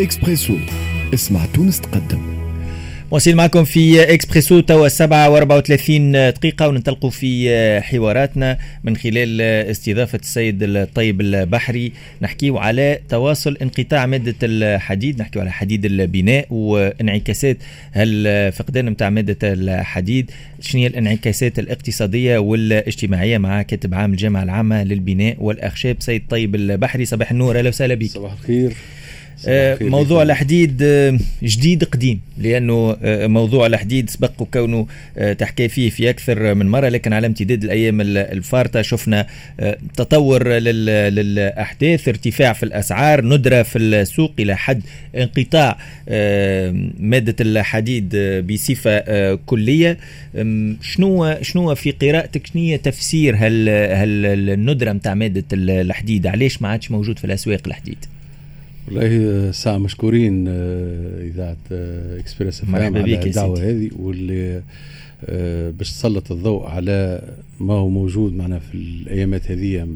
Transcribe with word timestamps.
إكسبريسو. 0.00 0.56
اسمع 1.14 1.46
تونس 1.54 1.80
تقدم. 1.80 2.34
واصل 3.10 3.34
معكم 3.34 3.64
في 3.64 4.14
إكسبريسو 4.14 4.60
توا 4.60 4.86
السبعة 4.86 5.40
و34 5.40 5.90
دقيقة 6.36 6.68
وننطلقوا 6.68 7.10
في 7.10 7.80
حواراتنا 7.80 8.58
من 8.84 8.96
خلال 8.96 9.40
استضافة 9.40 10.18
السيد 10.22 10.62
الطيب 10.62 11.20
البحري. 11.20 11.92
نحكيو 12.22 12.58
على 12.58 12.98
تواصل 13.08 13.56
انقطاع 13.62 14.06
مادة 14.06 14.34
الحديد 14.42 15.20
نحكيو 15.20 15.42
على 15.42 15.52
حديد 15.52 15.84
البناء 15.84 16.46
وانعكاسات 16.50 17.56
الفقدان 17.96 18.86
نتاع 18.86 19.10
مادة 19.10 19.38
الحديد. 19.42 20.30
شنو 20.60 20.80
هي 20.80 20.86
الانعكاسات 20.86 21.58
الاقتصادية 21.58 22.38
والاجتماعية 22.38 23.38
مع 23.38 23.62
كاتب 23.62 23.94
عام 23.94 24.12
الجامعة 24.12 24.42
العامة 24.42 24.84
للبناء 24.84 25.36
والأخشاب 25.38 25.96
سيد 26.00 26.22
طيب 26.28 26.54
البحري؟ 26.54 27.04
صباح 27.04 27.30
النور 27.30 27.58
أهلا 27.58 27.68
وسهلا 27.68 27.94
بك. 27.94 28.10
صباح 28.10 28.32
الخير. 28.32 28.72
موضوع 29.80 30.22
الحديد 30.22 30.82
آه، 30.82 31.18
جديد 31.42 31.84
قديم. 31.84 32.20
لأنه 32.38 32.96
آه، 33.02 33.26
موضوع 33.26 33.66
الحديد 33.66 34.10
سبق 34.10 34.42
كونه 34.42 34.86
تحكي 35.38 35.68
فيه 35.68 35.90
في 35.90 36.10
أكثر 36.10 36.54
من 36.54 36.68
مرة. 36.68 36.88
لكن 36.88 37.12
على 37.12 37.26
امتداد 37.26 37.64
الأيام 37.64 38.00
الفارطة 38.00 38.82
شفنا 38.82 39.26
تطور 39.96 40.48
للأحداث 40.48 42.08
ارتفاع 42.08 42.52
في 42.52 42.62
الأسعار 42.62 43.24
ندرة 43.24 43.62
في 43.62 43.78
السوق 43.78 44.32
إلى 44.38 44.56
حد 44.56 44.82
انقطاع 45.16 45.78
مادة 46.98 47.36
الحديد 47.40 48.16
بصفة 48.52 49.34
كلية. 49.34 49.98
شنو 50.82 51.36
شنو 51.42 51.74
في 51.74 51.90
قراءتك؟ 51.90 52.46
شنو 52.46 52.76
تفسير 52.76 53.36
هال 53.36 53.68
هال 53.68 54.50
الندرة 54.50 54.92
نتاع 54.92 55.14
مادة 55.14 55.44
الحديد؟ 55.52 56.26
علاش 56.26 56.62
ما 56.62 56.68
عادش 56.68 56.90
موجود 56.90 57.18
في 57.18 57.24
الأسواق 57.24 57.60
الحديد؟ 57.66 57.98
والله 58.88 59.50
ساعة 59.52 59.78
مشكورين 59.78 60.44
آه، 60.48 61.22
إذاعة 61.22 61.56
آه، 61.72 62.18
إكسبريس 62.18 62.62
اف 62.62 62.74
على 62.74 63.26
الدعوة 63.26 63.70
هذه 63.70 63.90
واللي 63.96 64.62
آه، 65.24 65.70
باش 65.70 65.90
تسلط 65.90 66.32
الضوء 66.32 66.66
على 66.66 67.22
ما 67.60 67.74
هو 67.74 67.88
موجود 67.88 68.34
معنا 68.34 68.58
في 68.58 68.74
الأيامات 68.74 69.50
هذه 69.50 69.88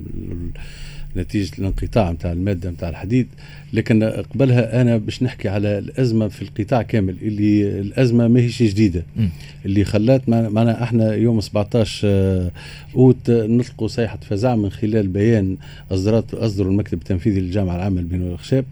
نتيجة 1.17 1.51
الانقطاع 1.59 2.11
نتاع 2.13 2.33
المادة 2.33 2.71
نتاع 2.71 2.89
الحديد. 2.89 3.27
لكن 3.73 4.03
قبلها 4.05 4.81
أنا 4.81 4.97
باش 4.97 5.23
نحكي 5.23 5.49
على 5.49 5.79
الأزمة 5.79 6.29
في 6.29 6.43
القطاع 6.43 6.83
كامل 6.83 7.17
اللي 7.23 7.81
الأزمة 7.81 8.29
ماهيش 8.29 8.63
جديدة. 8.63 9.03
م. 9.17 9.27
اللي 9.65 9.85
خلات 9.85 10.29
معنا 10.29 10.83
إحنا 10.83 11.15
يوم 11.15 11.41
17 11.41 12.51
أوت 12.97 13.31
نطلقوا 13.31 13.89
صيحة 13.89 14.19
فزع 14.31 14.57
من 14.57 14.71
خلال 14.71 15.09
بيان 15.09 15.57
أصدرت 15.91 16.35
أصدر 16.35 16.67
المكتب 16.67 16.99
التنفيذي 16.99 17.41
للجامعة 17.41 17.77
العامة 17.77 18.01
للبناء 18.01 18.25
والأخشاب 18.27 18.65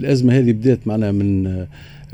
الأزمة 0.00 0.38
هذه 0.38 0.52
بدأت 0.52 0.78
معنا 0.86 1.12
من 1.12 1.64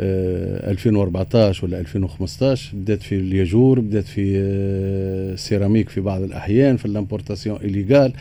2014 0.00 1.64
ولا 1.66 1.80
2015 1.80 2.76
بدات 2.76 3.02
في 3.02 3.14
الياجور 3.14 3.80
بدات 3.80 4.04
في 4.04 4.36
السيراميك 4.36 5.88
في 5.88 6.00
بعض 6.00 6.22
الأحيان 6.22 6.76
في 6.76 6.86
الامبورتاسيون 6.86 7.56
إليغال. 7.56 8.12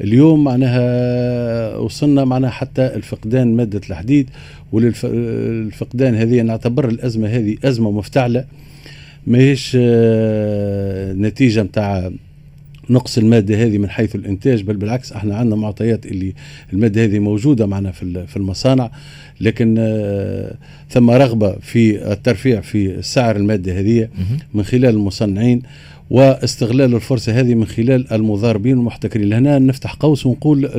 اليوم 0.00 0.44
معناها 0.44 1.76
وصلنا 1.76 2.24
معناها 2.24 2.50
حتى 2.50 2.86
الفقدان 2.86 3.56
مادة 3.56 3.80
الحديد 3.90 4.30
والفقدان 4.72 6.14
هذه 6.14 6.40
نعتبر 6.40 6.88
الأزمة 6.88 7.28
هذه 7.28 7.56
أزمة 7.64 7.90
مفتعلة 7.90 8.44
ماهيش 9.26 9.76
آه، 9.80 11.12
نتيجة 11.12 11.62
متاع 11.62 12.10
نقص 12.90 13.18
المادة 13.18 13.62
هذه 13.62 13.78
من 13.78 13.90
حيث 13.90 14.14
الإنتاج 14.14 14.62
بل 14.62 14.76
بالعكس 14.76 15.12
إحنا 15.12 15.36
عندنا 15.36 15.56
معطيات 15.56 16.06
اللي 16.06 16.34
المادة 16.72 17.04
هذه 17.04 17.18
موجودة 17.18 17.66
معنا 17.66 17.92
في 17.92 18.26
في 18.26 18.36
المصانع 18.36 18.90
لكن 19.40 19.76
آه، 19.78 20.54
ثم 20.90 21.10
رغبة 21.10 21.52
في 21.52 22.12
الترفيع 22.12 22.60
في 22.60 23.02
سعر 23.02 23.36
المادة 23.36 23.80
هذه 23.80 24.08
من 24.54 24.62
خلال 24.62 24.94
المصنعين. 24.94 25.62
واستغلال 26.10 26.94
الفرصة 26.94 27.40
هذه 27.40 27.54
من 27.54 27.64
خلال 27.64 28.12
المضاربين 28.12 28.76
والمحتكرين. 28.76 29.28
لهنا 29.28 29.58
نفتح 29.58 29.94
قوس 29.94 30.26
ونقول 30.26 30.70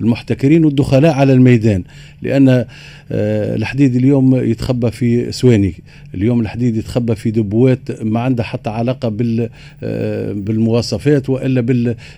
المحتكرين 0.00 0.64
والدخلاء 0.64 1.12
على 1.12 1.32
الميدان 1.32 1.82
لأن 2.22 2.48
آه، 2.48 3.56
الحديد 3.56 3.96
اليوم 3.96 4.36
يتخبى 4.36 4.90
في 4.90 5.32
سواني 5.32 5.74
اليوم 6.14 6.40
الحديد 6.40 6.76
يتخبى 6.76 7.14
في 7.14 7.30
دبوات 7.30 8.02
ما 8.02 8.20
عندها 8.20 8.44
حتى 8.44 8.70
علاقة 8.70 9.08
بال 9.08 9.48
آه، 9.82 10.32
بالمواصفات 10.32 11.30
وإلا 11.30 11.60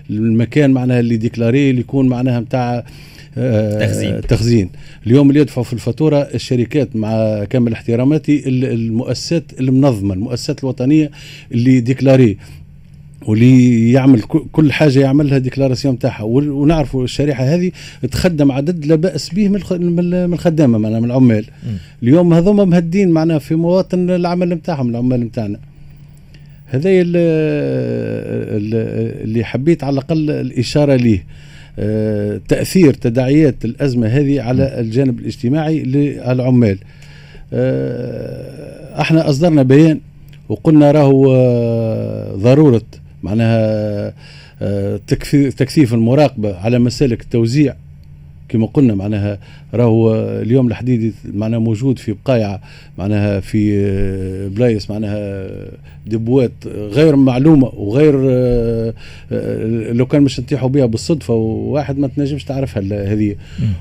بالمكان 0.09 0.71
معناها 0.71 0.99
اللي 0.99 1.17
déclaré 1.17 1.69
اللي 1.69 1.81
يكون 1.81 2.07
معناها 2.07 2.39
نتاع 2.39 2.85
تخزين. 3.79 4.21
تخزين. 4.21 4.69
اليوم 5.07 5.29
اللي 5.29 5.39
يدفعوا 5.39 5.63
في 5.63 5.73
الفاتورة 5.73 6.17
الشركات 6.17 6.95
مع 6.95 7.43
كامل 7.43 7.73
احتراماتي 7.73 8.43
المؤسسات 8.47 9.43
المنظمة 9.59 10.13
المؤسسات 10.13 10.63
الوطنية 10.63 11.11
اللي 11.51 11.79
déclaré 11.79 12.37
واللي 13.25 13.91
يعمل 13.91 14.21
كل 14.51 14.71
حاجة 14.71 14.99
يعملها 14.99 15.37
déclaration 15.37 15.99
تاعها 15.99 16.23
ونعرفوا 16.23 17.03
الشريحة 17.03 17.43
هذه 17.43 17.71
تخدم 18.11 18.51
عدد 18.51 18.85
لا 18.85 18.95
بأس 18.95 19.29
به 19.29 19.49
من 19.49 20.33
الخدامة 20.33 20.77
معنا 20.77 20.99
من 20.99 21.05
العمال. 21.05 21.45
اليوم 22.03 22.33
هذوما 22.33 22.65
مهددين 22.65 23.09
معنا 23.09 23.39
في 23.39 23.55
مواطن 23.55 24.09
العمل 24.09 24.49
نتاعهم 24.49 24.89
العمال 24.89 25.19
نتاعنا 25.19 25.59
هذا 26.65 26.89
اللي 29.23 29.43
حبيت 29.43 29.83
على 29.83 29.93
الأقل 29.93 30.29
الإشارة 30.29 30.95
ليه. 30.95 31.25
آه، 31.79 32.41
تأثير 32.47 32.93
تداعيات 32.93 33.65
الأزمة 33.65 34.07
هذه 34.07 34.41
على 34.41 34.79
الجانب 34.79 35.19
الاجتماعي 35.19 35.83
للعمال. 35.83 36.77
آه، 37.53 39.01
إحنا 39.01 39.29
أصدرنا 39.29 39.63
بيان 39.63 39.99
وقلنا 40.49 40.91
راهو 40.91 41.35
آه، 41.35 42.35
ضرورة 42.35 42.81
معناها 43.23 44.13
تكثيف 45.57 45.93
المراقبة 45.93 46.57
على 46.57 46.79
مسالك 46.79 47.21
التوزيع 47.21 47.75
كما 48.49 48.65
قلنا 48.65 48.95
معناها 48.95 49.39
راهو 49.73 50.15
اليوم 50.15 50.67
الحديد 50.67 51.13
معناها 51.33 51.59
موجود 51.59 51.99
في 51.99 52.11
بقايع 52.11 52.59
معناها 52.97 53.39
في 53.39 54.49
بلايص 54.49 54.91
معناها 54.91 55.47
دبوات 56.07 56.51
غير 56.67 57.15
معلومة 57.15 57.67
وغير 57.67 58.15
لو 59.93 60.05
كان 60.05 60.21
مش 60.21 60.39
نطيحوا 60.39 60.69
بها 60.69 60.85
بالصدفة 60.85 61.33
وواحد 61.33 61.97
ما 61.97 62.07
تنجمش 62.07 62.43
تعرفها 62.43 63.13
هذه. 63.13 63.35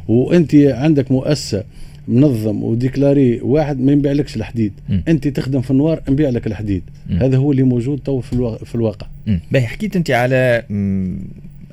وأنت 0.08 0.54
عندك 0.54 1.12
مؤسسة 1.12 1.64
منظم 2.08 2.62
و 2.62 2.72
déclaré 2.72 3.40
واحد 3.40 3.80
ما 3.80 3.92
نبيعلكش 3.92 4.36
الحديد. 4.36 4.72
م. 4.88 4.98
أنت 5.08 5.28
تخدم 5.28 5.60
في 5.60 5.70
ال 5.70 5.76
noir 5.76 6.00
نبيع 6.08 6.28
لك 6.28 6.46
الحديد. 6.46 6.82
م. 7.10 7.16
هذا 7.16 7.36
هو 7.36 7.52
اللي 7.52 7.62
موجود 7.62 7.98
تو 8.04 8.20
في, 8.20 8.56
في 8.64 8.74
الواقع. 8.74 9.06
باهي 9.52 9.66
حكيت 9.66 9.96
أنت 9.96 10.10
على 10.10 10.64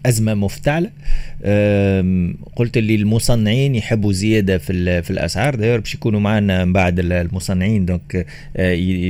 أزمة 0.06 0.34
مفتعلة. 0.34 0.90
قلت 2.56 2.78
اللي 2.78 2.96
المصنعين 2.96 3.76
يحبوا 3.76 4.14
زيادة 4.14 4.58
في 4.58 5.02
في 5.02 5.12
الأسعار. 5.12 5.56
داير 5.56 5.80
باش 5.80 5.96
يكونوا 5.96 6.20
معنا 6.20 6.66
من 6.66 6.74
بعد 6.74 7.00
المصنعين 7.00 7.86
donc 7.86 8.26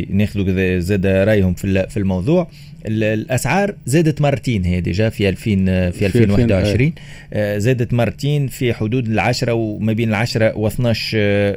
ناخذوا 0.10 0.80
زاد 0.80 1.06
رأيهم 1.06 1.54
في 1.54 1.88
في 1.90 1.98
الموضوع. 1.98 2.48
الأسعار 2.86 3.76
زادت 3.86 4.22
مرتين 4.22 4.66
هي 4.66 4.82
déjà 4.82 5.10
في 5.10 5.30
2000 5.30 5.92
في 5.92 6.06
2021 6.06 6.94
آه، 7.34 7.58
زادت 7.58 7.94
مرتين 7.94 8.48
في 8.48 8.74
حدود 8.74 9.08
العشرة 9.08 9.54
وما 9.54 9.94
بين 9.94 10.10
العشرة 10.10 10.70
و12 10.70 10.92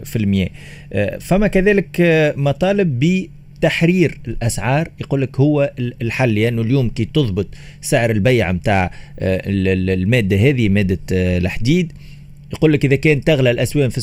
في 0.05 0.17
المية. 0.17 0.49
آه، 0.93 1.19
فما 1.19 1.47
كذلك 1.47 1.97
مطالب 2.37 2.99
ب 2.99 3.27
تحرير 3.61 4.19
الأسعار 4.29 4.89
يقول 5.01 5.23
لك 5.23 5.41
هو 5.41 5.73
الحل 5.79 6.29
لأنه 6.29 6.43
يعني 6.43 6.61
اليوم 6.61 6.89
كي 6.89 7.05
تضبط 7.05 7.47
سعر 7.81 8.11
البيع 8.11 8.53
نتاع 8.53 8.91
آه، 9.19 9.43
المادة 9.47 10.37
هذه 10.37 10.69
مادة 10.69 10.99
آه، 11.13 11.39
الحديد 11.39 11.93
يقول 12.53 12.73
لك 12.73 12.85
إذا 12.85 12.97
كان 12.97 13.21
تغلى 13.25 13.51
الأسواق 13.51 13.89
في 13.89 14.01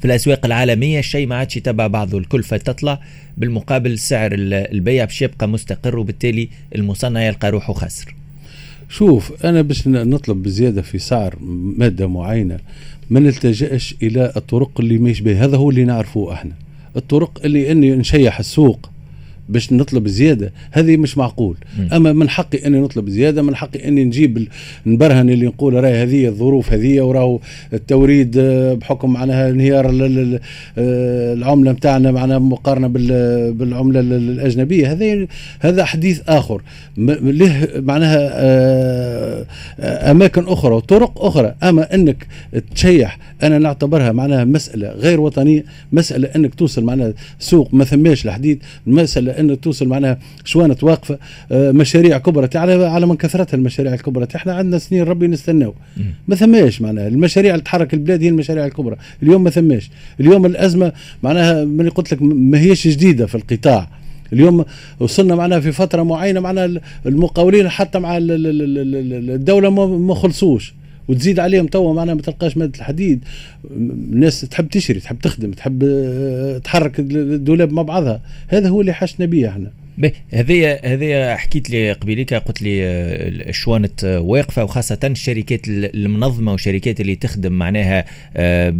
في 0.00 0.04
الأسواق 0.04 0.46
العالمية 0.46 0.98
الشيء 0.98 1.26
ما 1.26 1.36
عادش 1.36 1.56
يتبع 1.56 1.86
بعضه 1.86 2.18
الكلفة 2.18 2.56
تطلع 2.56 3.00
بالمقابل 3.36 3.98
سعر 3.98 4.30
البيع 4.34 5.04
باش 5.04 5.22
يبقى 5.22 5.48
مستقر 5.48 5.98
وبالتالي 5.98 6.48
المصنع 6.74 7.26
يلقى 7.26 7.50
روحه 7.50 7.72
خسر 7.72 8.14
شوف 8.88 9.44
أنا 9.44 9.62
باش 9.62 9.88
نطلب 9.88 10.42
بزيادة 10.42 10.82
في 10.82 10.98
سعر 10.98 11.36
مادة 11.78 12.06
معينة 12.06 12.58
ما 13.10 13.20
نلتجأش 13.20 13.94
إلى 14.02 14.32
الطرق 14.36 14.80
اللي 14.80 14.98
ما 14.98 15.10
يشبه 15.10 15.44
هذا 15.44 15.56
هو 15.56 15.70
اللي 15.70 15.84
نعرفه 15.84 16.32
إحنا. 16.32 16.52
الطرق 16.96 17.40
اللي 17.44 17.72
إني 17.72 17.96
نشيح 17.96 18.38
السوق. 18.38 18.90
باش 19.48 19.72
نطلب 19.72 20.08
زيادة. 20.08 20.52
هذه 20.70 20.96
مش 20.96 21.18
معقول. 21.18 21.56
أما 21.92 22.12
من 22.12 22.28
حقي 22.28 22.66
إني 22.66 22.78
نطلب 22.80 23.08
زيادة 23.08 23.42
من 23.42 23.56
حقي 23.56 23.88
إني 23.88 24.04
نجيب 24.04 24.48
نبرهن 24.86 25.30
اللي 25.30 25.46
نقول 25.46 25.74
راهي 25.74 26.02
هذه 26.02 26.26
الظروف 26.26 26.72
هذه 26.72 27.00
وراهو 27.00 27.38
التوريد 27.72 28.36
آه، 28.38 28.74
بحكم 28.74 29.12
معناها 29.12 29.50
انهيار 29.50 29.86
آه، 30.78 31.34
العملة 31.34 31.72
نتاعنا 31.72 32.12
معناها 32.12 32.38
مقارنة 32.38 32.86
بال- 32.88 33.52
بالعملة 33.52 34.00
ال- 34.00 34.12
الأجنبية. 34.12 34.92
هذا 34.92 35.26
هذا 35.60 35.84
حديث 35.84 36.20
آخر. 36.28 36.62
له 36.98 37.68
معناها 37.76 38.30
آه، 38.32 39.46
أماكن 40.10 40.44
أخرى 40.44 40.74
وطرق 40.74 41.24
أخرى. 41.24 41.54
أما 41.62 41.94
إنك 41.94 42.26
تشيح 42.74 43.18
أنا 43.42 43.58
نعتبرها 43.58 44.12
معناها 44.12 44.44
مسألة 44.44 44.88
غير 44.88 45.20
وطنية 45.20 45.64
مسألة 45.92 46.28
إنك 46.36 46.54
توصل 46.54 46.84
معناها 46.84 47.12
سوق 47.38 47.74
ما 47.74 47.84
ثماش 47.84 48.24
الحديد 48.26 48.62
مسألة 48.86 49.35
انك 49.40 49.60
توصل 49.60 49.88
معناها 49.88 50.18
شوانة 50.44 50.76
واقفة 50.82 51.18
آه، 51.52 51.72
مشاريع 51.72 52.18
كبرى. 52.18 52.48
على 52.54 52.86
على 52.86 53.06
من 53.06 53.16
كثرتها 53.16 53.56
المشاريع 53.56 53.94
الكبرى. 53.94 54.26
إحنا 54.36 54.54
عندنا 54.54 54.78
سنين 54.78 55.02
ربي 55.02 55.26
نستناو. 55.26 55.74
ما 56.28 56.36
ثماش 56.36 56.80
معناها. 56.82 57.08
المشاريع 57.08 57.52
اللي 57.54 57.64
تحرك 57.64 57.94
البلاد 57.94 58.22
هي 58.22 58.28
المشاريع 58.28 58.66
الكبرى. 58.66 58.96
اليوم 59.22 59.44
ما 59.44 59.50
ثماش. 59.50 59.90
اليوم 60.20 60.46
الأزمة 60.46 60.92
معناها 61.22 61.64
من 61.64 61.88
قلت 61.88 62.12
لك 62.12 62.22
ما 62.22 62.60
هيش 62.60 62.88
جديدة 62.88 63.26
في 63.26 63.34
القطاع. 63.34 63.88
اليوم 64.32 64.64
وصلنا 65.00 65.34
معناها 65.34 65.60
في 65.60 65.72
فترة 65.72 66.02
معينة 66.02 66.40
معناها 66.40 66.70
المقاولين 67.06 67.68
حتى 67.68 67.98
مع 67.98 68.16
ال- 68.16 68.30
ال- 68.30 68.46
ال- 68.46 68.78
ال- 68.78 69.12
ال- 69.12 69.30
الدولة 69.30 69.70
ما 69.98 70.14
خلصوش. 70.14 70.74
وتزيد 71.08 71.38
عليهم 71.40 71.66
توا 71.66 71.94
معناها 71.94 72.14
ما 72.14 72.22
تلقاش 72.22 72.56
مادة 72.56 72.78
الحديد. 72.78 73.24
الناس 73.70 74.40
تحب 74.40 74.68
تشري 74.68 75.00
تحب 75.00 75.18
تخدم 75.18 75.50
تحب 75.50 75.84
آه، 75.84 76.58
تحرك 76.58 77.00
الدولاب 77.00 77.72
مع 77.72 77.82
بعضها. 77.82 78.20
هذا 78.48 78.68
هو 78.68 78.80
اللي 78.80 78.92
حشنا 78.92 79.26
به 79.26 79.48
إحنا. 79.48 79.70
هذه 80.32 80.80
هذه 80.84 81.36
حكيت 81.36 81.70
لي 81.70 81.92
قبيليك 81.92 82.34
قلت 82.34 82.62
لي 82.62 82.84
آه، 82.84 83.28
الشوانة 83.28 83.88
آه، 84.04 84.20
واقفة 84.20 84.64
وخاصة 84.64 84.98
الشركات 85.04 85.68
ال- 85.68 85.96
المنظمة 86.04 86.52
والشركات 86.52 87.00
اللي 87.00 87.14
تخدم 87.16 87.52
معناها 87.52 88.04
آه، 88.36 88.72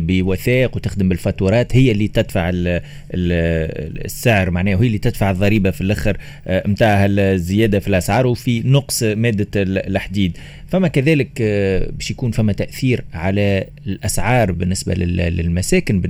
بوثائق 0.00 0.76
وتخدم 0.76 1.08
بالفاتورات 1.08 1.76
هي 1.76 1.90
اللي 1.90 2.08
تدفع 2.08 2.48
ال- 2.48 2.66
ال- 3.14 4.04
السعر 4.04 4.50
معناها 4.50 4.76
وهي 4.76 4.86
اللي 4.86 4.98
تدفع 4.98 5.30
الضريبة 5.30 5.70
في 5.70 5.80
الآخر 5.80 6.16
متاع 6.48 7.06
الزيادة 7.08 7.78
في 7.78 7.88
الأسعار 7.88 8.26
وفي 8.26 8.60
نقص 8.64 9.02
مادة 9.02 9.62
ال- 9.62 9.78
الحديد. 9.96 10.36
فما 10.68 10.88
كذلك 10.88 11.42
باش 11.98 12.10
يكون 12.10 12.30
فما 12.30 12.52
تأثير 12.52 13.04
على 13.14 13.66
الأسعار 13.86 14.52
بالنسبة 14.52 14.94
لل- 14.94 15.16
للمساكن 15.36 16.00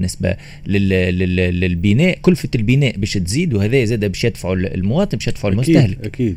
لل- 0.66 1.60
للبناء 1.60 2.18
كلفة 2.22 2.48
البناء 2.54 2.96
باش 2.96 3.12
تزيد 3.14 3.54
وهذا 3.54 3.84
زاد 3.84 4.04
باش 4.04 4.26
يدفعوا 4.52 4.74
المواطن 4.74 5.16
باش 5.18 5.28
يدفعوا 5.28 5.52
المستهلك 5.54 5.98
أكيد 5.98 6.04
أكيد. 6.06 6.36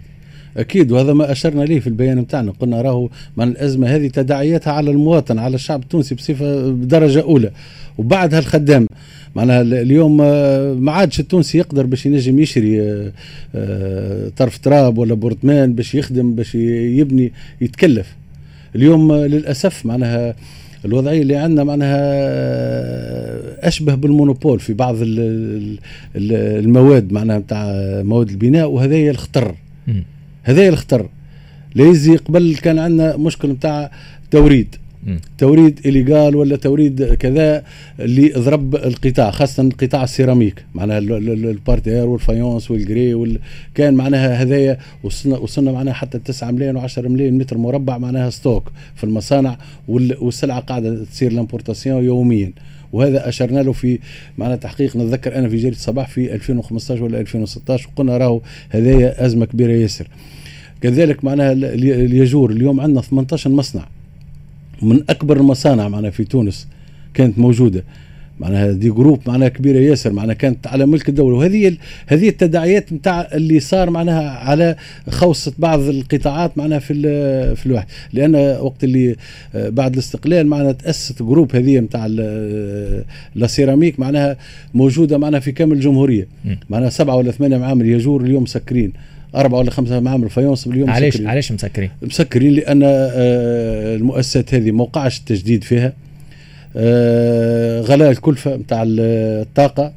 أكيد 0.58 0.92
وهذا 0.92 1.14
ما 1.14 1.32
أشرنا 1.32 1.64
ليه 1.64 1.80
في 1.80 1.88
البيان 1.88 2.22
بتاعنا. 2.22 2.52
قلنا 2.52 2.82
راهو 2.82 3.10
من 3.38 3.48
الأزمة 3.48 3.88
هذه 3.96 4.08
تداعياتها 4.08 4.74
على 4.74 4.92
المواطن 4.92 5.40
على 5.40 5.56
الشعب 5.56 5.84
التونسي 5.84 6.16
بصفه 6.16 6.72
بدرجة 6.72 7.22
أولى. 7.22 7.52
وبعدها 7.98 8.40
الخدام. 8.40 8.88
معناها 9.36 9.62
ال- 9.62 9.74
اليوم 9.74 10.20
آه، 10.22 10.74
ما 10.74 10.92
عادش 10.92 11.20
التونسي 11.20 11.58
يقدر 11.58 11.86
باش 11.86 12.06
ينجم 12.06 12.40
يشري 12.40 12.82
آه، 12.82 13.12
آه، 13.56 14.30
طرف 14.38 14.58
تراب 14.58 14.98
ولا 14.98 15.14
appartement 15.14 15.74
باش 15.74 15.96
يخدم 15.96 16.36
باش 16.36 16.56
يبني 16.56 17.32
يتكلف. 17.62 18.16
اليوم 18.76 19.14
للأسف 19.14 19.86
معناها 19.86 20.36
الوضعية 20.88 21.22
اللي 21.22 21.36
عندنا 21.36 21.64
معناها 21.64 23.68
أشبه 23.68 23.96
بال 23.96 24.08
monopole 24.08 24.60
في 24.60 24.74
بعض 24.74 24.96
ال- 25.02 25.20
ال- 25.20 25.80
ال- 26.16 26.66
المواد 26.66 27.12
معناها 27.12 27.40
بتاع 27.40 27.66
مواد 28.04 28.30
البناء 28.30 28.70
وهذا 28.70 28.96
الخطر 28.96 29.56
مم. 29.88 30.04
هذا 30.44 30.68
الخطر 30.68 31.10
ليزي 31.76 32.16
قبل 32.16 32.56
كان 32.62 32.80
عندنا 32.80 33.18
مشكل 33.18 33.54
بتاع 33.54 33.92
توريد. 34.32 34.76
توريد 35.38 35.80
illégal 35.86 36.36
ولا 36.36 36.56
توريد 36.56 37.04
كذا 37.14 37.64
اللي 38.00 38.30
ضرب 38.30 38.76
القطاع 38.76 39.32
خاصة 39.32 39.70
قطاع 39.82 40.04
السيراميك 40.04 40.66
معناها 40.76 40.98
ال- 40.98 41.12
ال- 41.14 41.30
ال- 41.30 41.46
ال 41.50 41.56
parterre 41.56 42.06
وال 42.06 42.20
faïence 42.20 42.72
وال 42.72 42.86
grès 42.86 43.14
وال... 43.14 43.40
كان 43.76 43.94
معناها 43.94 44.42
هذايا 44.44 44.78
وصلنا 45.04 45.38
وصلنا 45.38 45.72
معناها 45.72 45.94
حتى 45.94 46.20
9 46.20 46.52
ملايين 46.52 46.88
و10 46.88 46.98
ملايين 47.00 47.38
متر 47.38 47.58
مربع 47.58 47.98
معناها 47.98 48.30
stock 48.30 48.72
في 48.96 49.04
المصانع 49.04 49.58
وال... 49.88 50.18
والسلعة 50.22 50.60
قاعدة 50.60 51.04
تصير 51.06 51.32
l'importation 51.34 52.04
يوميا. 52.04 52.52
وهذا 52.94 53.30
أشرنا 53.30 53.60
له 53.60 53.72
في 53.72 54.00
معناها 54.38 54.56
تحقيق 54.56 54.98
نتذكر 54.98 55.36
أنا 55.36 55.50
في 55.50 55.58
جريده 55.58 55.76
الصباح 55.76 56.08
في 56.10 56.34
2015 56.34 57.04
ولا 57.04 57.20
2016 57.20 57.88
وقلنا 57.94 58.18
راهو 58.18 58.42
هذايا 58.70 59.26
أزمة 59.26 59.46
كبيرة 59.46 59.72
ياسر. 59.72 60.08
كذلك 60.82 61.24
معناها 61.26 61.52
ال- 61.52 61.66
ال- 61.66 61.92
الياجور 62.06 62.52
اليوم 62.52 62.80
عندنا 62.82 63.02
18 63.02 63.50
مصنع. 63.50 63.86
من 64.82 65.04
أكبر 65.10 65.38
المصانع 65.38 65.88
معنا 65.88 66.10
في 66.10 66.24
تونس 66.24 66.68
كانت 67.14 67.40
موجودة. 67.40 67.84
معناها 68.40 68.72
des 68.72 68.90
groupes 68.90 69.20
معناها 69.28 69.50
كبيرة 69.50 69.78
ياسر 69.80 70.14
معناها 70.14 70.34
كانت 70.36 70.68
على 70.68 70.86
ملك 70.86 71.10
الدولة. 71.10 71.38
وهذه 71.38 71.78
هذه 72.08 72.30
التداعيات 72.30 72.94
نتاع 72.94 73.28
اللي 73.34 73.60
صار 73.60 73.90
معناها 73.90 74.30
على 74.30 74.76
خوصه 75.10 75.54
بعض 75.58 75.80
القطاعات 75.80 76.58
معناها 76.58 76.80
في 76.80 76.94
في 77.56 77.66
الواحد. 77.66 77.88
لأن 78.14 78.36
وقت 78.36 78.84
اللي 78.84 79.16
آه، 79.56 79.70
بعد 79.70 79.94
الاستقلال 79.94 80.48
معناها 80.48 80.72
تأسست 80.72 81.24
groupe 81.24 81.56
هذه 81.56 81.80
نتاع 81.80 82.06
ال- 82.10 83.04
la 83.36 83.48
céramique 83.48 84.00
معناها 84.00 84.38
موجودة 84.74 85.18
معناها 85.18 85.40
في 85.40 85.52
كامل 85.52 85.74
الجمهورية. 85.74 86.28
معناها 86.70 86.90
سبعة 86.90 87.16
ولا 87.16 87.32
ثمانية 87.32 87.58
معامل 87.58 87.86
ياجور 87.88 88.22
اليوم 88.22 88.44
مسكرين. 88.44 88.94
أربعة 89.36 89.60
ولا 89.60 89.72
خمسة 89.72 90.00
معامل 90.00 90.30
faïence 90.30 90.68
اليوم 90.68 90.90
علاش 90.90 91.14
مسكرين. 91.14 91.30
علاش 91.30 91.52
مسكرين؟ 91.52 91.90
مسكرين 92.02 92.54
لأن 92.54 92.82
آه، 92.84 93.96
المؤسسات 93.96 94.54
هذه 94.54 94.72
ما 94.72 94.84
وقعش 94.84 95.20
التجديد 95.20 95.64
فيها 95.64 95.94
آه، 96.78 97.82
غلاء 97.82 98.12
الكلفه 98.12 98.56
نتاع 98.56 98.84
الطاقة 98.88 99.94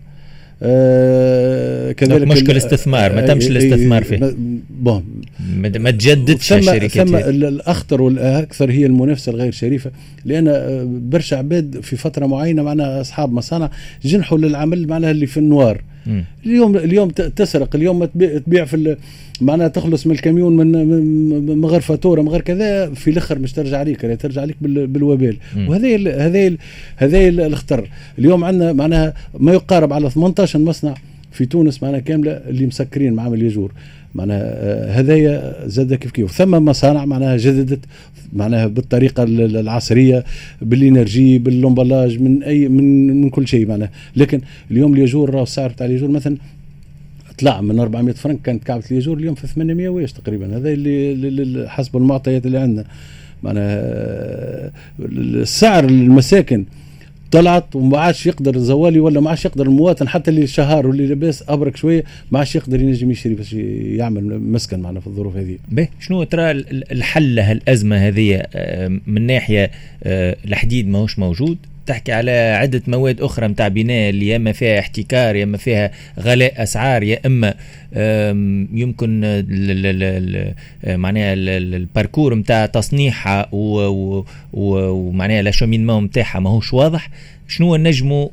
آه، 0.62 1.92
كذلك 1.92 2.28
مشكل 2.28 2.56
استثمار، 2.56 3.12
ما 3.12 3.26
تمش 3.26 3.46
الاستثمار 3.46 4.04
فيه. 4.04 4.34
بون 4.70 5.04
ما 5.58 5.90
تجددش 5.90 6.52
الشركات 6.52 7.08
ثم 7.08 7.16
الاخطر 7.30 8.02
والاكثر 8.02 8.70
هي 8.70 8.86
المنافسة 8.86 9.30
الغير 9.32 9.52
شريفة 9.52 9.90
لأن 10.24 10.48
آه، 10.48 10.84
برشا 10.88 11.36
عباد 11.36 11.80
في 11.82 11.96
فترة 11.96 12.26
معينة 12.26 12.62
معنا 12.62 13.00
أصحاب 13.00 13.32
مصانع 13.32 13.70
جنحوا 14.04 14.38
للعمل 14.38 14.88
معناها 14.88 15.10
اللي 15.10 15.26
في 15.26 15.36
النوار. 15.36 15.82
مم. 16.06 16.24
اليوم 16.46 16.76
اليوم 16.76 17.08
تسرق 17.10 17.76
اليوم 17.76 18.04
تبيع, 18.04 18.64
في 18.64 18.96
معناها 19.40 19.68
تخلص 19.68 20.06
من 20.06 20.12
الكاميون 20.12 20.56
من 20.56 20.72
من 21.46 21.64
غير 21.64 21.80
فاتوره 21.80 22.22
من 22.22 22.28
غير 22.28 22.40
كذا 22.40 22.90
في 22.94 23.10
الأخر 23.10 23.38
مش 23.38 23.52
ترجع 23.52 23.78
عليك 23.78 24.16
ترجع 24.20 24.40
عليك 24.42 24.56
بال- 24.60 24.86
بالوبال. 24.86 25.36
وهذا 25.68 25.96
هذا 26.26 26.56
هذا 26.96 27.28
ال- 27.28 27.40
الخطر 27.40 27.88
اليوم 28.18 28.44
عندنا 28.44 28.72
معناها 28.72 29.14
ما 29.38 29.52
يقارب 29.52 29.92
على 29.92 30.10
18 30.10 30.58
مصنع 30.58 30.94
في 31.32 31.46
تونس 31.46 31.82
معناها 31.82 32.00
كاملة 32.00 32.32
اللي 32.32 32.66
مسكرين 32.66 33.12
معامل 33.12 33.42
ياجور. 33.42 33.72
معناها 34.14 34.40
آه، 34.44 34.92
هذايا 35.00 35.54
زاد 35.66 35.94
كيف 35.94 36.10
كيف. 36.10 36.30
ثم 36.32 36.50
مصانع 36.64 37.04
معناها 37.04 37.36
جددت 37.36 37.80
معناها 38.32 38.66
بالطريقة 38.66 39.22
ال- 39.22 39.40
ال- 39.40 39.56
العصرية 39.56 40.24
بال 40.62 40.79
énergie 40.79 41.38
بال 41.38 41.53
emballage 41.53 42.18
من 42.20 42.42
أي 42.42 42.68
من 42.68 43.06
من 43.20 43.30
كل 43.30 43.48
شيء 43.48 43.66
معناها. 43.66 43.90
لكن 44.16 44.40
اليوم 44.70 44.94
الياجور 44.94 45.30
راه 45.34 45.42
السعر 45.42 45.70
تاع 45.70 45.86
الياجور 45.86 46.10
مثلا 46.10 46.36
طلع 47.38 47.60
من 47.60 47.78
400 47.80 48.14
فرنك 48.14 48.42
كانت 48.42 48.64
كعبة 48.64 48.82
الياجور 48.90 49.16
اليوم 49.18 49.34
في 49.34 49.46
800 49.46 49.88
ويش 49.88 50.12
تقريبا. 50.12 50.56
هذا 50.56 50.68
اللي 50.72 51.68
حسب 51.68 51.96
المعطيات 51.96 52.46
اللي 52.46 52.58
عندنا. 52.58 52.84
معناها 53.42 53.80
آه، 53.80 54.70
السعر 55.12 55.84
المساكن 55.84 56.64
طلعت 57.30 57.76
وما 57.76 57.98
عادش 57.98 58.26
يقدر 58.26 58.54
الزوالي 58.54 59.00
ولا 59.00 59.20
ما 59.20 59.30
عادش 59.30 59.44
يقدر 59.44 59.66
المواطن 59.66 60.08
حتى 60.08 60.30
اللي 60.30 60.46
شهار 60.46 60.86
واللي 60.86 61.06
لاباس 61.06 61.44
أبرك 61.48 61.76
شوية 61.76 62.04
ما 62.30 62.38
عادش 62.38 62.56
يقدر 62.56 62.80
ينجم 62.80 63.10
يشتري 63.10 63.34
باش 63.34 63.52
يعمل 63.52 64.40
مسكن 64.40 64.80
معنا 64.80 65.00
في 65.00 65.06
الظروف 65.06 65.36
هذه. 65.36 65.58
به 65.68 65.88
شنو 66.00 66.22
ترى 66.24 66.50
ال- 66.50 66.70
ال- 66.70 66.92
الحل 66.92 67.34
لهالازمه 67.34 67.96
هذه؟ 67.96 68.42
آه، 68.54 69.00
من 69.06 69.26
ناحية 69.26 69.70
آه، 70.02 70.36
الحديد 70.44 70.88
ماهوش 70.88 71.18
موجود 71.18 71.58
تحكي 71.86 72.12
على 72.12 72.30
عدة 72.30 72.82
مواد 72.86 73.20
أخرى 73.20 73.48
متاع 73.48 73.68
بناء 73.68 74.10
اللي 74.10 74.26
يا 74.28 74.36
إما 74.36 74.52
فيها 74.52 74.78
احتكار 74.78 75.36
يا 75.36 75.44
إما 75.44 75.56
فيها 75.56 75.90
غلاء 76.20 76.62
أسعار 76.62 77.02
يا 77.02 77.18
إما 77.26 77.54
يمكن 78.72 79.20
آه، 79.24 80.96
معناها 80.96 81.32
ال- 81.32 81.48
ال- 81.48 81.74
ال 81.74 81.81
parcours 81.81 82.34
متاع 82.34 82.66
تصنيعها 82.66 83.48
ومعناها 84.52 85.42
l'acheminement 85.42 86.02
متاعها 86.04 86.40
ماهوش 86.40 86.74
واضح. 86.74 87.10
شنو 87.48 87.76
نجموا 87.76 88.28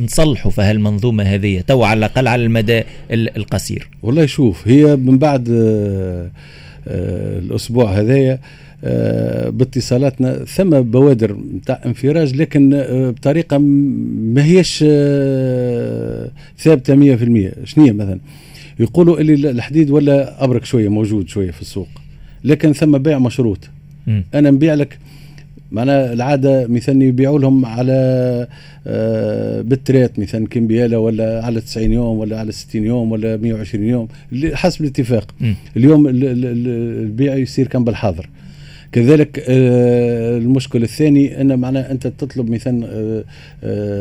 نصلحوا 0.00 0.50
في 0.50 0.62
هالمنظومة 0.62 1.24
هذه 1.24 1.60
تو 1.60 1.82
على 1.84 1.98
الأقل 1.98 2.28
على 2.28 2.44
المدى 2.44 2.78
ال- 3.10 3.36
القصير. 3.36 3.88
والله 4.02 4.26
شوف 4.26 4.68
هي 4.68 4.96
من 4.96 5.18
بعد 5.18 5.48
آه، 5.50 6.30
آه، 6.88 7.38
الأسبوع 7.38 7.92
هذايا 7.92 8.38
باتصالاتنا. 9.50 10.44
ثم 10.44 10.70
بوادر 10.80 11.36
نتاع 11.56 11.80
انفراج 11.86 12.34
لكن 12.36 12.74
آه، 12.74 13.10
بطريقة 13.10 13.58
م- 13.58 13.62
ما 14.34 14.44
هيش 14.44 14.84
آه، 14.88 16.30
ثابتة 16.58 16.94
100% 16.94 17.64
شنو 17.64 17.86
مثلا؟ 17.94 18.18
يقولوا 18.80 19.20
اللي 19.20 19.50
الحديد 19.50 19.90
ولا 19.90 20.44
أبرك 20.44 20.64
شوية 20.64 20.88
موجود 20.88 21.28
شوية 21.28 21.50
في 21.50 21.60
السوق. 21.60 21.88
لكن 22.44 22.72
ثم 22.72 22.98
بيع 22.98 23.18
مشروط. 23.18 23.58
أنا 24.34 24.50
نبيع 24.50 24.74
لك 24.74 24.98
معناها 25.72 26.12
العادة 26.12 26.66
مثلا 26.66 27.04
يبيعوا 27.04 27.38
لهم 27.38 27.66
على 27.66 27.92
آه، 28.86 29.60
بالتريت 29.60 30.18
مثلا 30.18 30.46
كمبياله 30.46 30.98
ولا 30.98 31.44
على 31.44 31.60
90 31.60 31.92
يوم 31.92 32.18
ولا 32.18 32.38
على 32.38 32.52
60 32.52 32.84
يوم 32.84 33.12
ولا 33.12 33.36
120 33.36 33.84
يوم 33.84 34.08
حسب 34.52 34.80
الاتفاق. 34.82 35.34
مم. 35.40 35.54
اليوم 35.76 36.06
ال- 36.08 36.24
ال- 36.24 36.46
ال- 36.46 37.02
البيع 37.02 37.36
يصير 37.36 37.66
كان 37.66 37.84
بالحاضر. 37.84 38.28
كذلك 38.92 39.44
آه، 39.48 40.38
المشكل 40.38 40.82
الثاني 40.82 41.40
أن 41.40 41.58
معناها 41.58 41.90
أنت 41.92 42.06
تطلب 42.06 42.50
مثلا 42.50 42.86
آه، 42.86 43.24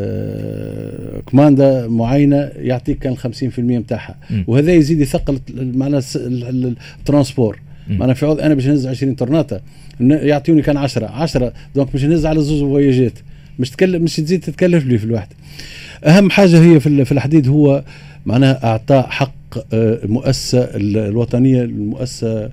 آه، 0.08 1.20
كماندا 1.32 1.88
معينة 1.88 2.51
يعطيك 2.58 3.00
كان 3.00 3.15
50% 3.17 3.60
نتاعها. 3.60 4.15
وهذا 4.48 4.74
يزيد 4.74 5.00
يثقل 5.01 5.39
ال- 5.50 6.75
ال 7.00 7.06
transport 7.06 7.60
مم. 7.88 7.98
معناها 7.98 8.13
في 8.15 8.25
عوض 8.25 8.39
أنا 8.39 8.53
باش 8.53 8.67
نهز 8.67 8.88
20 8.88 9.15
طرناطه 9.15 9.62
يعطيوني 10.00 10.62
كان 10.62 10.77
10 10.77 11.06
10 11.06 11.53
donc 11.75 11.92
باش 11.94 12.06
نهز 12.06 12.25
على 12.25 12.41
زوز 12.41 12.62
فواياجات 12.62 13.13
مش 13.60 13.70
تكلم 13.70 14.01
مش 14.03 14.15
تزيد 14.15 14.39
تتكلف 14.39 14.86
لي 14.86 14.98
في 14.98 15.03
الواحد. 15.06 15.27
أهم 16.06 16.29
حاجة 16.29 16.62
هي 16.63 16.79
في 16.79 16.88
ال- 16.88 17.06
في 17.06 17.12
الحديد 17.12 17.48
هو 17.48 17.84
معناها 18.25 18.63
أعطاء 18.63 19.08
حق 19.08 19.34
آه، 19.74 20.00
المؤسسة 20.03 20.60
ال- 20.60 20.98
الوطنية 20.98 21.62
المؤسسة 21.63 22.27
ال- 22.27 22.44
آه، 22.44 22.50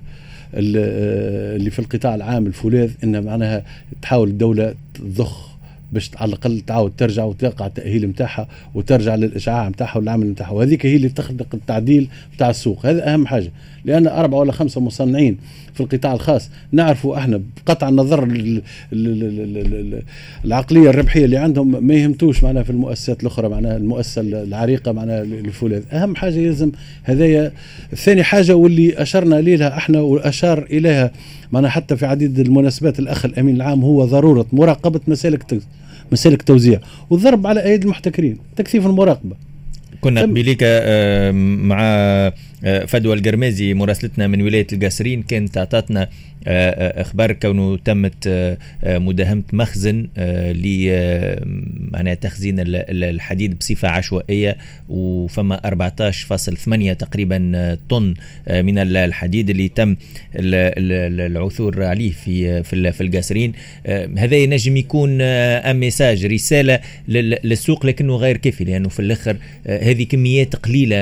اللي 0.55 1.69
في 1.69 1.79
القطاع 1.79 2.15
العام 2.15 2.47
الفولاذ 2.47 2.91
إن 3.03 3.23
معناها 3.23 3.63
تحاول 4.01 4.27
الدولة 4.29 4.75
تضخ 4.93 5.54
باش 5.95 6.11
على 6.17 6.29
الأقل 6.29 6.59
تعاود 6.61 6.91
ترجع 6.97 7.23
وتقع 7.23 7.65
التأهيل 7.65 8.05
نتاعها 8.09 8.47
وترجع 8.75 9.15
للإشعاع 9.15 9.69
نتاعها 9.69 9.97
والعمل 9.97 10.27
نتاعها 10.27 10.51
وهذيك 10.51 10.85
هي 10.85 10.95
اللي 10.95 11.09
تخلق 11.09 11.47
التعديل 11.53 12.07
نتاع 12.35 12.49
السوق. 12.49 12.85
هذا 12.85 13.13
أهم 13.13 13.27
حاجة. 13.27 13.51
لأن 13.85 14.07
أربعة 14.07 14.39
ولا 14.39 14.51
خمسة 14.51 14.81
مصنعين 14.81 15.37
في 15.73 15.81
القطاع 15.81 16.13
الخاص 16.13 16.49
نعرفوا 16.71 17.17
إحنا 17.17 17.41
بقطع 17.65 17.89
النظر 17.89 18.23
ال- 18.23 18.31
ال- 18.31 18.61
ال- 18.93 19.23
ال- 19.23 19.57
ال- 19.57 19.93
ال- 19.93 20.03
العقلية 20.45 20.89
الربحية 20.89 21.25
اللي 21.25 21.37
عندهم 21.37 21.87
ما 21.87 21.93
يهمتوش 21.93 22.43
معناها 22.43 22.63
في 22.63 22.69
المؤسسات 22.69 23.21
الأخرى 23.21 23.49
معناها 23.49 23.77
المؤسسة 23.77 24.21
العريقة 24.21 24.91
معناها 24.91 25.21
الفولاذ 25.21 25.81
أهم 25.91 26.15
حاجة 26.15 26.33
يلزم 26.35 26.71
هذايا. 27.03 27.51
ثاني 27.95 28.23
حاجة 28.23 28.55
واللي 28.55 29.01
أشرنا 29.01 29.35
لها 29.35 29.77
إحنا 29.77 29.99
وأشار 29.99 30.63
إليها 30.71 31.11
معناها 31.51 31.69
حتى 31.71 31.97
في 31.97 32.05
عديد 32.05 32.39
المناسبات 32.39 32.99
الأخ 32.99 33.25
الأمين 33.25 33.55
العام 33.55 33.81
هو 33.83 34.05
ضرورة 34.05 34.45
مراقبة 34.53 34.99
مسالك 35.07 35.43
مسالك 36.11 36.41
توزيع 36.43 36.79
والضرب 37.09 37.47
على 37.47 37.63
أيدي 37.63 37.83
المحتكرين 37.85 38.37
تكثيف 38.55 38.85
المراقبة 38.85 39.35
كنا. 40.01 40.21
قبيليك 40.21 40.59
آه، 40.63 41.31
مع 41.31 41.79
آه، 42.63 42.85
فدوى 42.85 43.15
القرمازي 43.15 43.73
مراسلتنا 43.73 44.27
من 44.27 44.41
ولاية 44.41 44.67
القاسرين 44.73 45.23
كانت 45.23 45.57
اعطتنا 45.57 46.09
أخبار 46.47 47.31
كونه 47.31 47.77
تمت 47.77 48.27
آه، 48.27 48.57
آه، 48.83 48.97
مداهمة 48.97 49.43
مخزن 49.53 50.07
آه، 50.17 50.51
ل 50.51 50.65
معناها 51.91 52.13
تخزين 52.13 52.59
ال- 52.59 52.75
ال- 52.75 53.03
الحديد 53.03 53.57
بصفة 53.59 53.87
عشوائية 53.87 54.57
وفما 54.89 55.55
14.8 55.67 56.93
تقريبا 56.93 57.77
طن 57.89 58.13
من 58.49 58.77
ال- 58.77 58.97
الحديد 58.97 59.49
اللي 59.49 59.67
تم 59.67 59.89
ال- 59.91 59.95
ال- 60.55 60.91
ال- 61.21 61.31
العثور 61.37 61.83
عليه 61.83 62.11
في 62.11 62.63
في 62.63 62.73
ال- 62.73 62.93
في 62.93 63.01
القاسرين 63.01 63.53
هذا 64.17 64.35
ينجم 64.35 64.77
يكون 64.77 65.21
un 65.21 65.79
message 65.79 66.25
رسالة 66.25 66.79
لل- 67.07 67.37
للسوق 67.43 67.85
لكنه 67.85 68.15
غير 68.15 68.37
كافي 68.37 68.63
لأنه 68.63 68.89
في 68.89 68.99
الآخر 68.99 69.35
هذه 69.67 70.03
كميات 70.03 70.55
قليلة 70.55 70.95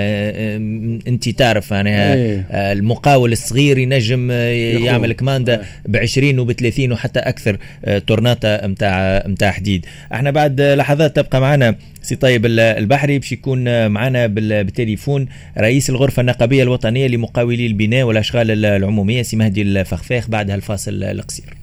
أنت 1.08 1.30
تعرف 1.30 1.72
يعني 1.72 2.44
المقاول 2.52 3.32
الصغير 3.32 3.78
ينجم 3.78 4.32
آه، 4.32 4.52
يخوض. 4.52 4.88
يعمل 5.34 5.46
كماندا 5.46 5.66
ب 5.86 5.96
20 5.96 6.40
وب 6.40 6.52
30 6.52 6.92
وحتى 6.92 7.20
أكثر 7.20 7.58
آه، 7.86 7.98
طرناطة 8.00 8.68
نتاع 8.68 9.24
نتاع 9.28 9.52
حديد. 9.52 9.86
أحنا 10.14 10.32
بعد 10.32 10.62
لحظات 10.62 11.16
تبقى 11.16 11.42
معنا 11.42 11.76
سي 12.02 12.16
طيب 12.16 12.46
ال- 12.46 12.60
البحري 12.60 13.20
باش 13.20 13.32
يكون 13.32 13.88
معنا 13.88 14.28
بال- 14.28 14.64
بالتليفون 14.64 15.28
رئيس 15.58 15.90
الغرفة 15.90 16.20
النقابية 16.22 16.64
الوطنية 16.64 17.08
لمقاولي 17.08 17.66
البناء 17.68 18.04
والأشغال 18.04 18.52
ال- 18.52 18.66
العمومية 18.66 19.22
سي 19.22 19.36
مهدي 19.38 19.62
الفخفاخ 19.62 20.30
بعد 20.30 20.52
هالفاصل 20.52 21.04
القصير. 21.04 21.63